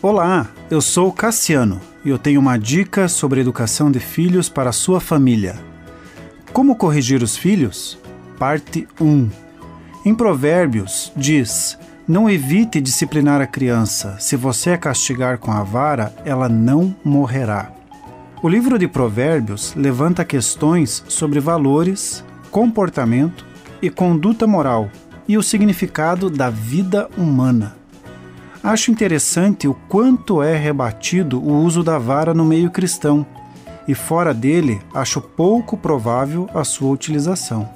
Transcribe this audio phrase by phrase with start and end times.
[0.00, 4.72] Olá, eu sou Cassiano e eu tenho uma dica sobre educação de filhos para a
[4.72, 5.58] sua família.
[6.52, 7.98] Como corrigir os filhos?
[8.38, 9.28] Parte 1.
[10.04, 11.76] Em Provérbios diz:
[12.06, 14.16] Não evite disciplinar a criança.
[14.20, 17.72] Se você a castigar com a vara, ela não morrerá.
[18.40, 23.44] O livro de Provérbios levanta questões sobre valores, comportamento
[23.82, 24.88] e conduta moral
[25.26, 27.78] e o significado da vida humana.
[28.68, 33.24] Acho interessante o quanto é rebatido o uso da vara no meio cristão,
[33.88, 37.66] e fora dele, acho pouco provável a sua utilização.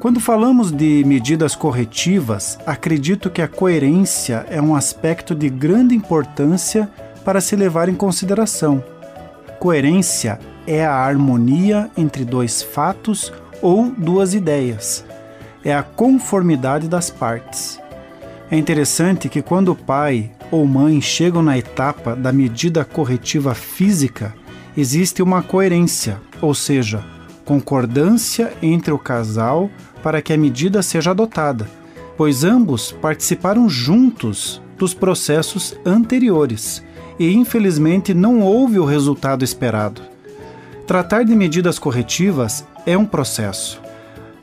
[0.00, 6.90] Quando falamos de medidas corretivas, acredito que a coerência é um aspecto de grande importância
[7.24, 8.82] para se levar em consideração.
[9.60, 15.04] Coerência é a harmonia entre dois fatos ou duas ideias.
[15.64, 17.78] É a conformidade das partes.
[18.50, 24.34] É interessante que quando o pai ou mãe chegam na etapa da medida corretiva física,
[24.76, 27.04] existe uma coerência, ou seja,
[27.44, 29.70] concordância entre o casal
[30.02, 31.68] para que a medida seja adotada,
[32.16, 36.82] pois ambos participaram juntos dos processos anteriores
[37.18, 40.00] e infelizmente não houve o resultado esperado.
[40.86, 43.87] Tratar de medidas corretivas é um processo.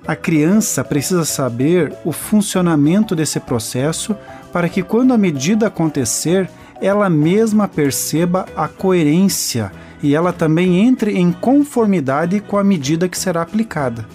[0.08, 4.16] A criança precisa saber o funcionamento desse processo
[4.53, 6.48] para que, quando a medida acontecer,
[6.80, 9.72] ela mesma perceba a coerência
[10.03, 14.06] e ela também entre em conformidade com a medida que será aplicada.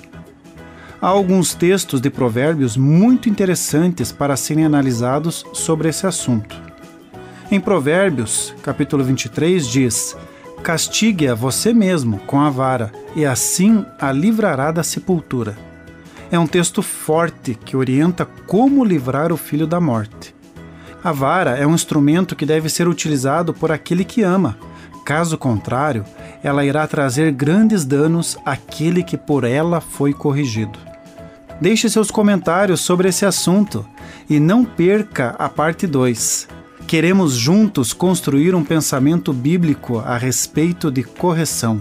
[1.03, 6.55] Há alguns textos de provérbios muito interessantes para serem analisados sobre esse assunto.
[7.51, 10.17] Em Provérbios, capítulo 23, diz:
[10.63, 15.70] Castigue a você mesmo com a vara, e assim a livrará da sepultura
[16.31, 20.34] é um texto forte que orienta como livrar o filho da morte.
[21.03, 24.56] A vara é um instrumento que deve ser utilizado por aquele que ama.
[25.05, 26.05] Caso contrário,
[26.42, 30.78] ela irá trazer grandes danos àquele que por ela foi corrigido.
[31.60, 33.84] Deixe seus comentários sobre esse assunto
[34.28, 36.49] e não perca a parte 2.
[36.87, 41.81] Queremos juntos construir um pensamento bíblico a respeito de correção.